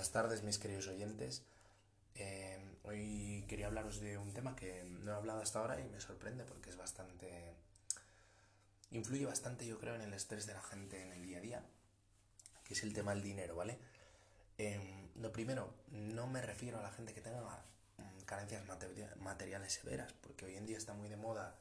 [0.00, 1.42] Buenas tardes, mis queridos oyentes.
[2.14, 6.00] Eh, hoy quería hablaros de un tema que no he hablado hasta ahora y me
[6.00, 7.52] sorprende porque es bastante.
[8.92, 11.66] influye bastante, yo creo, en el estrés de la gente en el día a día,
[12.64, 13.78] que es el tema del dinero, ¿vale?
[14.56, 17.42] Eh, lo primero, no me refiero a la gente que tenga
[17.98, 18.64] mm, carencias
[19.18, 21.58] materiales severas, porque hoy en día está muy de moda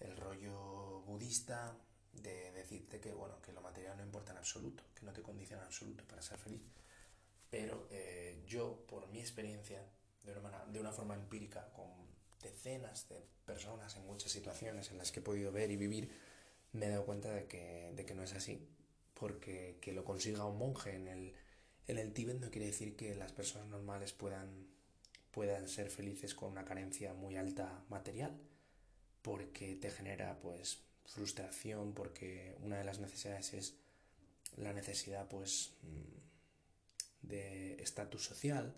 [0.00, 1.76] el rollo budista
[2.14, 5.62] de decirte que, bueno, que lo material no importa en absoluto, que no te condiciona
[5.62, 6.62] en absoluto para ser feliz
[7.50, 9.84] pero eh, yo, por mi experiencia,
[10.24, 11.90] de una, de una forma empírica, con
[12.42, 16.10] decenas de personas en muchas situaciones en las que he podido ver y vivir,
[16.72, 18.68] me he dado cuenta de que, de que no es así.
[19.14, 21.34] Porque que lo consiga un monje en el,
[21.88, 24.68] en el Tíbet no quiere decir que las personas normales puedan,
[25.30, 28.38] puedan ser felices con una carencia muy alta material,
[29.22, 33.74] porque te genera pues frustración, porque una de las necesidades es
[34.56, 36.29] la necesidad pues mm,
[37.82, 38.74] estatus social,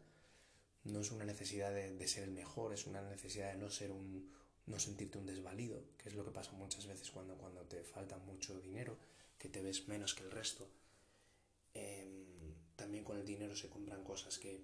[0.84, 4.30] no es una necesidad de, ser el mejor, es una necesidad de no ser un
[4.66, 8.16] no sentirte un desvalido, que es lo que pasa muchas veces cuando, cuando te falta
[8.18, 8.96] mucho dinero,
[9.36, 10.68] que te ves menos que el resto.
[11.74, 14.62] Em, también con el dinero se compran cosas que,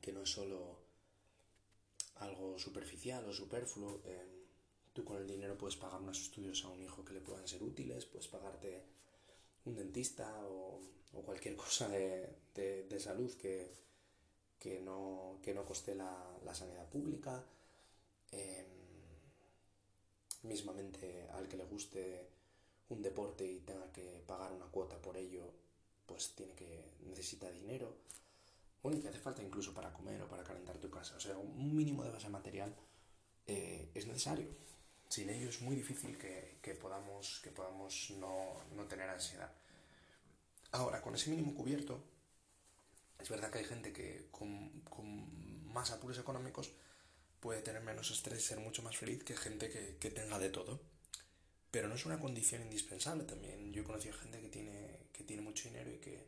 [0.00, 0.80] que no es solo
[2.16, 4.00] algo superficial o superfluo.
[4.04, 4.38] Em,
[4.94, 7.62] tú con el dinero puedes pagar unos estudios a un hijo que le puedan ser
[7.62, 8.84] útiles, puedes pagarte
[9.64, 10.80] un dentista o
[11.24, 13.74] cualquier cosa de, de, salud que,
[14.58, 17.44] que, no, que no coste la, la sanidad pública.
[18.32, 18.66] Em,
[20.42, 22.28] mismamente al que le guste
[22.90, 25.52] un deporte y tenga que pagar una cuota por ello,
[26.06, 27.96] pues tiene que necesita dinero.
[28.82, 31.16] Bueno, que hace falta incluso para comer o para calentar tu casa.
[31.16, 32.74] O sea, un mínimo de base material
[33.46, 34.48] eh, es necesario.
[35.08, 39.50] Sin ello es muy difícil que, que podamos, que podamos no, no tener ansiedad.
[40.72, 42.02] Ahora, con ese mínimo cubierto,
[43.18, 44.82] es verdad que hay gente que con,
[45.72, 46.72] más apuros económicos
[47.40, 50.80] puede tener menos estrés, ser mucho más feliz que gente que, tenga de todo.
[51.70, 53.72] Pero no es una condición indispensable también.
[53.72, 56.26] Yo he conocido gente que tiene, que tiene mucho dinero y que,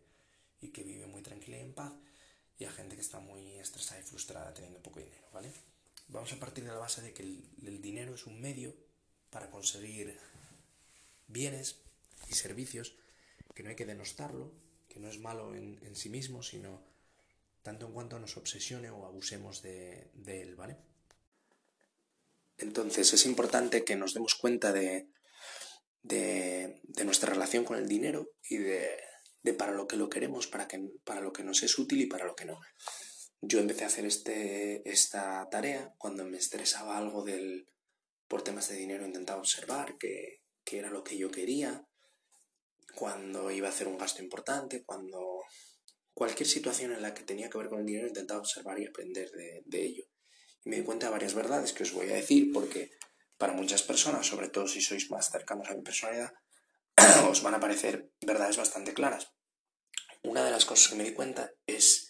[0.61, 1.93] y que vive muy tranquila y en paz,
[2.59, 5.51] y a gente que está muy estresada y frustrada teniendo poco dinero, ¿vale?
[6.13, 8.75] Vamos a partir de la base de que el dinero es un medio
[9.31, 10.19] para conseguir
[11.29, 11.77] bienes
[12.29, 12.97] y servicios
[13.55, 14.53] que no hay que denostarlo,
[14.89, 16.83] que no es malo en, sí mismo, sino
[17.63, 20.77] tanto en cuanto nos obsesione o abusemos de, él, ¿vale?
[22.59, 25.09] Entonces es importante que nos demos cuenta de,
[26.03, 28.99] de, nuestra relación con el dinero y de,
[29.57, 32.25] para lo que lo queremos, para, que, para lo que nos es útil y para
[32.25, 32.61] lo que no.
[33.43, 37.69] Yo empecé a hacer este, esta tarea cuando me estresaba algo del,
[38.29, 41.87] por temas de dinero, intentaba observar qué, qué era lo que yo quería,
[42.95, 45.43] cuando iba a hacer un gasto importante, cuando
[46.15, 49.31] cualquier situación en la que tenía que ver con el dinero intentaba observar y aprender
[49.31, 50.05] de, ello.
[50.65, 52.91] Y me di cuenta de varias verdades que os voy a decir porque
[53.39, 56.33] para muchas personas, sobre todo si sois más cercanos a mi personalidad,
[57.31, 59.33] os van a parecer verdades bastante claras.
[60.23, 62.10] Una de las cosas que me di cuenta es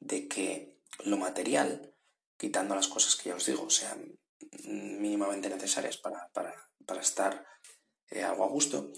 [0.00, 1.94] de que lo material,
[2.36, 4.18] quitando las cosas que ya os digo sean
[4.64, 7.46] mínimamente necesarias para, estar
[8.10, 8.92] eh, algo a gusto,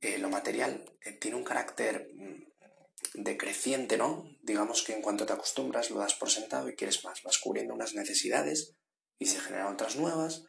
[0.00, 4.28] eh, lo material eh, tiene un carácter mm, decreciente, ¿no?
[4.42, 7.74] Digamos que en cuanto te acostumbras lo das por sentado y quieres más, vas cubriendo
[7.74, 8.76] unas necesidades
[9.18, 10.44] y se generan otras nuevas.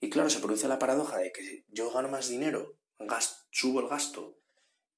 [0.00, 2.78] Y claro, se produce la paradoja de que yo gano más dinero,
[3.50, 4.38] subo el gasto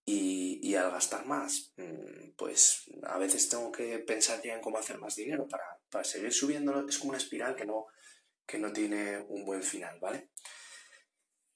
[0.05, 4.97] y, al gastar más, mm, pues a veces tengo que pensar ya en cómo hacer
[4.97, 6.89] más dinero para, seguir subiéndolo.
[6.89, 7.89] Es como una espiral que no,
[8.47, 10.31] que no tiene un buen final, ¿vale?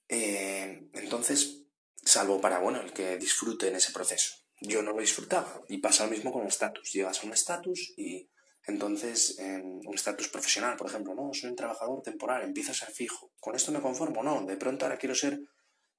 [0.07, 1.63] Eh, entonces,
[2.05, 4.35] salvo para, bueno, el que disfrute en ese proceso.
[4.61, 6.93] Yo no lo disfrutaba y pasa lo mismo con el estatus.
[6.93, 8.29] Llegas a un estatus y
[8.67, 12.91] entonces, en un estatus profesional, por ejemplo, no, soy un trabajador temporal, empiezo a ser
[12.91, 13.33] fijo.
[13.41, 15.41] Con esto me conformo, no, de pronto ahora quiero ser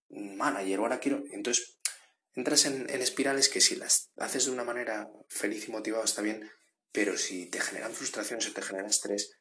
[0.09, 1.23] manager o ahora quiero...
[1.31, 1.79] Entonces,
[2.35, 6.49] entras en, espirales que si las haces de una manera feliz y motivada está bien,
[6.91, 9.40] pero si te generan frustraciones o te generan estrés,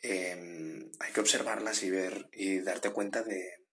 [0.00, 3.64] em, hay que observarlas y ver y darte cuenta de,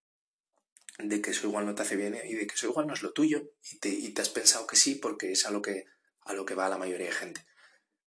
[1.00, 3.02] de que eso igual no te hace bien y de que eso igual no es
[3.02, 5.86] lo tuyo y te, y te has pensado que sí porque es a lo que,
[6.22, 7.46] a lo que va la mayoría de gente.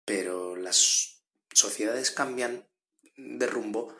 [0.05, 1.23] Pero las
[1.53, 2.67] sociedades cambian
[3.15, 3.95] de rumbo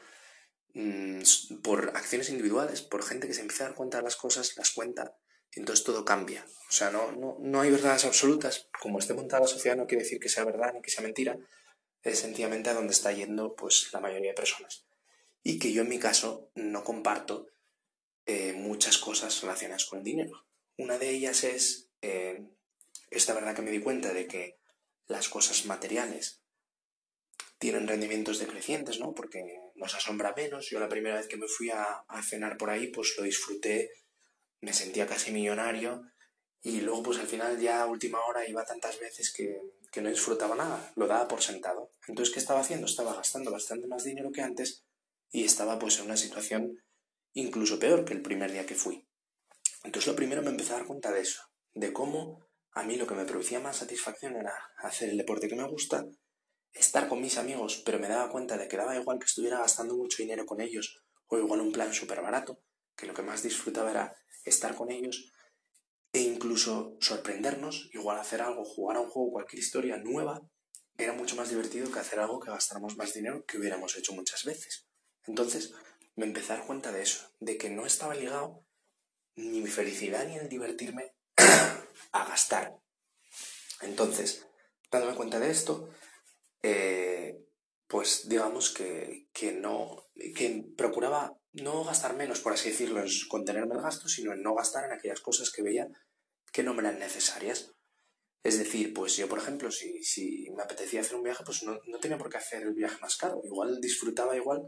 [0.74, 1.22] mm,
[1.64, 4.72] por acciones individuales, por gente que se empieza a dar cuenta de las cosas, las
[4.72, 5.16] cuenta,
[5.60, 6.46] entonces todo cambia.
[6.70, 8.70] O sea, no, no, no hay verdades absolutas.
[8.80, 11.38] Como esté montada la sociedad no quiere decir que sea verdad ni que sea mentira.
[12.02, 14.86] Es sencillamente a donde está yendo pues la mayoría de personas.
[15.44, 17.48] Y que yo en mi caso no comparto
[18.26, 20.46] eh, muchas cosas relacionadas con el dinero.
[20.78, 22.48] Una de ellas es eh,
[23.10, 24.58] esta verdad que me di cuenta de que
[25.08, 26.42] las cosas materiales
[27.60, 29.14] tienen rendimientos decrecientes, ¿no?
[29.14, 30.70] Porque nos asombra menos.
[30.70, 33.92] Yo la primera vez que me fui a, a cenar por ahí, pues lo disfruté,
[34.62, 36.04] me sentía casi millonario
[36.62, 39.60] y luego pues al final ya a última hora iba tantas veces que,
[39.92, 41.92] que no disfrutaba nada, lo daba por sentado.
[42.08, 42.86] Entonces, ¿qué estaba haciendo?
[42.86, 44.86] Estaba gastando bastante más dinero que antes
[45.32, 46.78] y estaba pues en una situación
[47.34, 49.08] incluso peor que el primer día que fui.
[49.84, 51.42] Entonces lo primero me empecé a dar cuenta de eso,
[51.74, 55.56] de cómo a mí lo que me producía más satisfacción era hacer el deporte que
[55.56, 56.06] me gusta,
[56.72, 59.96] estar con mis amigos, pero me daba cuenta de que daba igual que estuviera gastando
[59.96, 62.62] mucho dinero con ellos o igual un plan súper barato,
[62.96, 64.16] que lo que más disfrutaba era
[64.46, 65.32] estar con ellos
[66.14, 70.42] e incluso sorprendernos, igual hacer algo, jugar a un juego, cualquier historia nueva,
[70.98, 74.44] era mucho más divertido que hacer algo que gastáramos más dinero que hubiéramos hecho muchas
[74.44, 74.88] veces.
[75.26, 75.74] Entonces
[76.16, 78.66] me empecé a dar cuenta de eso, de que no estaba ligado
[79.36, 81.16] ni mi felicidad ni el divertirme
[82.12, 82.76] a gastar.
[83.82, 84.48] Entonces,
[84.92, 85.90] dándome cuenta de esto,
[86.62, 87.40] eh,
[87.88, 93.76] pues digamos que, que, no, que procuraba no gastar menos, por así decirlo, en contenerme
[93.76, 95.88] el gasto, sino en no gastar en aquellas cosas que veía
[96.52, 97.74] que no me eran necesarias.
[98.44, 101.80] Es decir, pues yo, por ejemplo, si, si me apetecía hacer un viaje, pues no,
[101.86, 103.42] no, tenía por qué hacer el viaje más caro.
[103.44, 104.64] Igual disfrutaba igual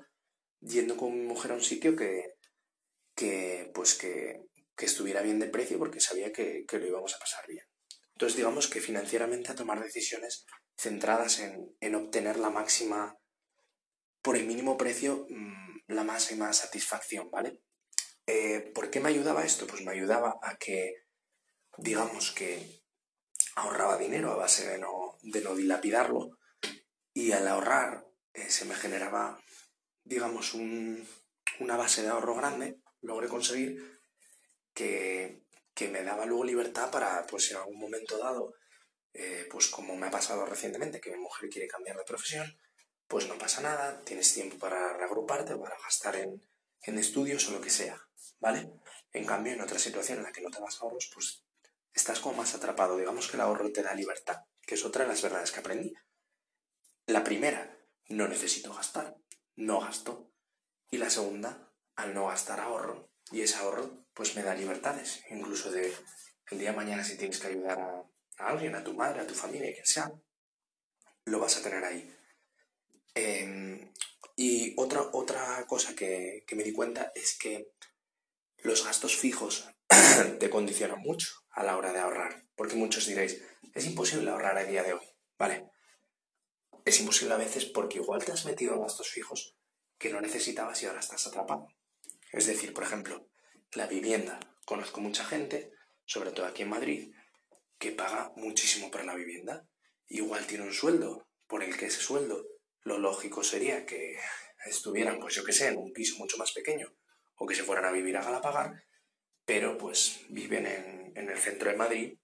[0.60, 2.36] yendo con mi mujer a un sitio que,
[3.16, 4.42] que pues que,
[4.76, 7.66] que estuviera bien de precio porque sabía que, que, lo íbamos a pasar bien.
[8.14, 10.46] Entonces, digamos que financieramente a tomar decisiones
[10.78, 13.18] centradas en, en obtener la máxima,
[14.22, 17.62] por el mínimo precio, mmm, la máxima satisfacción, ¿vale?
[18.26, 19.68] Eh, ¿Por qué me ayudaba esto?
[19.68, 21.06] Pues me ayudaba a que,
[21.78, 22.82] digamos que
[23.56, 26.40] ahorraba dinero a base de no, dilapidarlo
[27.14, 29.40] y al ahorrar eh, se me generaba,
[30.04, 31.08] digamos, un,
[31.60, 34.00] una base de ahorro grande, logré conseguir
[34.74, 35.44] que,
[35.76, 38.56] que, me daba luego libertad para, pues en algún momento dado,
[39.14, 42.58] eh, pues como me ha pasado recientemente, que mi mujer quiere cambiar de profesión,
[43.14, 46.42] pues no pasa nada, tienes tiempo para reagruparte, para gastar en,
[46.82, 47.96] en estudios o lo que sea,
[48.40, 48.72] ¿vale?
[49.12, 51.44] En cambio, en otra situación en la que no te das ahorros, pues
[51.94, 52.98] estás como más atrapado.
[52.98, 55.94] Digamos que el ahorro te da libertad, que es otra de las verdades que aprendí.
[57.06, 57.78] La primera,
[58.10, 59.16] no necesito gastar,
[59.58, 60.32] no gasto.
[60.90, 65.70] Y la segunda, al no gastar ahorro, y ese ahorro, pues me da libertades, incluso
[65.70, 65.94] de
[66.50, 69.28] el día de mañana si tienes que ayudar a, a alguien, a tu madre, a
[69.28, 70.12] tu familia, quien sea,
[71.26, 72.12] lo vas a tener ahí.
[73.16, 73.92] Eh,
[74.36, 77.72] y otra, otra cosa que, que, me di cuenta es que
[78.60, 79.70] los gastos fijos
[80.40, 82.46] te condicionan mucho a la hora de ahorrar.
[82.56, 83.42] Porque muchos diréis,
[83.74, 85.06] es imposible ahorrar a día de hoy.
[85.38, 85.70] Vale.
[86.86, 89.56] Es imposible a veces porque igual te has metido en gastos fijos
[89.98, 91.68] que no necesitabas y ahora estás atrapado.
[92.32, 93.30] Es decir, por ejemplo,
[93.74, 94.40] la vivienda.
[94.66, 95.72] Conozco mucha gente,
[96.06, 97.14] sobre todo aquí en Madrid,
[97.78, 99.68] que paga muchísimo por la vivienda.
[100.08, 102.46] Igual tiene un sueldo por el que ese sueldo
[102.84, 104.18] lo lógico sería que
[104.66, 106.94] estuvieran, pues yo que sé, en un piso mucho más pequeño
[107.36, 108.84] o que se fueran a vivir a Galapagar,
[109.46, 112.18] pero pues viven en, en el centro de Madrid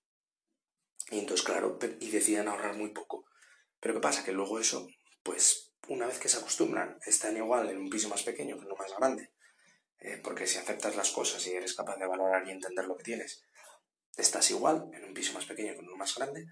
[1.11, 3.25] y entonces, claro, y deciden ahorrar muy poco.
[3.79, 4.23] Pero ¿qué pasa?
[4.23, 4.87] Que luego eso,
[5.23, 8.75] pues una vez que se acostumbran, están igual en un piso más pequeño que uno
[8.75, 9.31] más grande.
[9.99, 13.03] Eh, porque si aceptas las cosas y eres capaz de valorar y entender lo que
[13.03, 13.43] tienes,
[14.15, 16.45] estás igual en un piso más pequeño que uno más grande.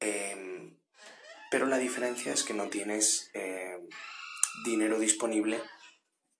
[0.00, 0.76] Eh,
[1.50, 3.78] pero la diferencia es que no tienes eh,
[4.64, 5.60] dinero disponible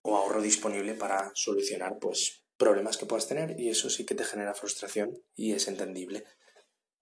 [0.02, 4.25] o ahorro disponible para solucionar pues problemas que puedas tener y eso sí que te
[4.25, 6.25] genera frustración y es entendible.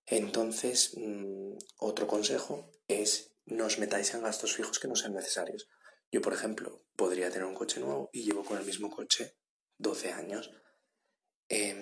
[0.07, 5.69] Entonces, mmm, otro consejo es no os metáis en gastos fijos que no sean necesarios.
[6.11, 9.37] Yo, por ejemplo, podría tener un coche nuevo y llevo con el mismo coche
[9.79, 10.51] 12 años.
[11.49, 11.75] Eh,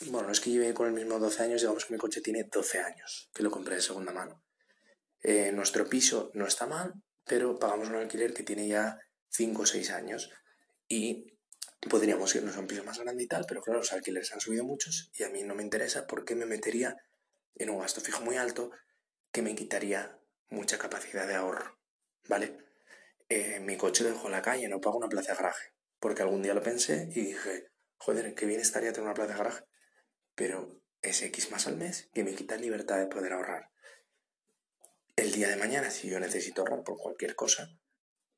[0.00, 2.44] bueno, no es que lleve con el mismo 12 años, digamos que mi coche tiene
[2.44, 4.45] 12 años, que lo compré de segunda mano.
[5.28, 8.96] Eh, nuestro piso no está mal, pero pagamos un alquiler que tiene ya
[9.30, 10.30] 5 o 6 años
[10.86, 11.26] y
[11.90, 14.62] podríamos irnos a un piso más grande y tal, pero claro, los alquileres han subido
[14.62, 16.94] muchos y a mí no me interesa porque me metería
[17.56, 18.70] en un gasto fijo muy alto
[19.32, 20.16] que me quitaría
[20.48, 21.76] mucha capacidad de ahorro,
[22.28, 22.58] ¿vale?
[23.28, 26.22] Eh, mi coche lo dejo en la calle, no pago una plaza de garaje, porque
[26.22, 27.66] algún día lo pensé y dije,
[27.96, 29.64] joder, qué bien estaría tener una plaza de garaje,
[30.36, 33.72] pero es X más al mes que me quita libertad de poder ahorrar
[35.16, 37.70] el día de mañana, si yo necesito ahorrar por cualquier cosa,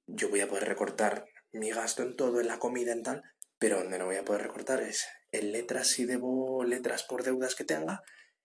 [0.06, 3.22] yo voy a poder recortar mi gasto en todo, en la comida, en tal,
[3.58, 7.56] pero donde no voy a poder recortar es en letras si debo letras por deudas
[7.56, 8.02] que tenga,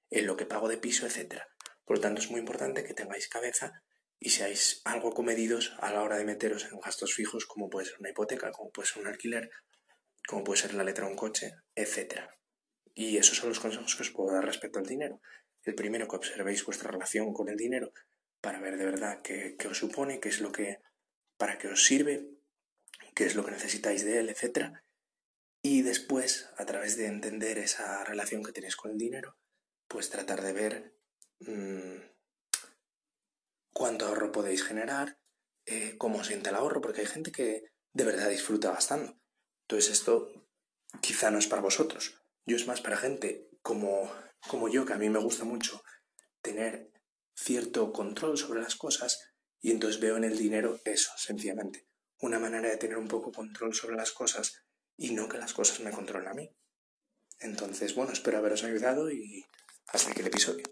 [0.09, 1.43] en lo que pago de piso, etc.
[1.85, 3.83] Por lo tanto, es muy importante que tengáis cabeza
[4.19, 7.99] y seáis algo comedidos a la hora de meteros en gastos fijos, como puede ser
[7.99, 9.51] una hipoteca, como puede ser un alquiler,
[10.27, 12.21] como puede ser la letra de un coche, etc.
[12.95, 15.21] Y esos son los consejos que os puedo dar respecto al dinero.
[15.65, 17.93] el primero que observéis vuestra relación con el dinero
[18.43, 20.81] para ver de verdad qué, os supone, qué es lo que,
[21.37, 22.27] para qué os sirve,
[23.15, 24.73] qué es lo que necesitáis de él, etc.
[25.61, 29.37] Y después, a través de entender esa relación que tenéis con el dinero,
[29.87, 30.93] pues tratar de ver
[31.39, 32.01] mmm,
[33.71, 35.17] cuánto ahorro podéis generar,
[35.65, 39.17] eh, cómo siente el ahorro, porque hay gente que de verdad disfruta gastando.
[39.61, 40.33] Entonces esto
[40.99, 42.21] quizá no es para vosotros.
[42.45, 44.11] Yo es más para gente como,
[44.49, 45.81] como yo, que a mí me gusta mucho
[46.41, 46.92] tener
[47.35, 51.87] cierto control sobre las cosas y entonces veo en el dinero eso, sencillamente.
[52.19, 54.63] Una manera de tener un poco control sobre las cosas
[54.97, 56.49] y no que las cosas me controlen a mí.
[57.39, 59.45] Entonces, bueno, espero haberos ayudado y
[59.87, 60.63] hasta aquí el episodio.